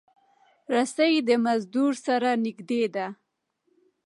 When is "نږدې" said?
2.45-2.83